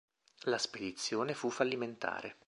[0.45, 2.39] La spedizione fu fallimentare.